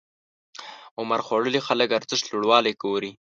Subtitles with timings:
[0.99, 3.11] عمرخوړلي خلک ارزښت لوړوالی ګوري.